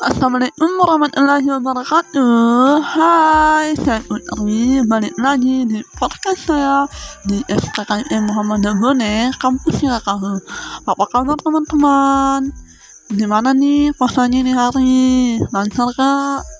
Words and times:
Assalamualaikum 0.00 0.80
warahmatullahi 0.80 1.44
wabarakatuh 1.44 2.80
Hai, 2.80 3.76
saya 3.76 4.00
Utri 4.08 4.80
Balik 4.88 5.12
lagi 5.20 5.68
di 5.68 5.84
podcast 5.92 6.48
saya 6.48 6.88
Di 7.28 7.44
SKKM 7.44 8.32
Muhammad 8.32 8.64
Dabone 8.64 9.28
Kampus 9.36 9.76
Sirakahu 9.76 10.40
Apa 10.88 11.04
kabar 11.04 11.36
teman-teman? 11.44 12.48
Gimana 13.12 13.52
nih 13.52 13.92
puasanya 13.92 14.40
nih 14.40 14.56
hari? 14.56 15.36
Lancar 15.52 15.92
kak? 15.92 16.59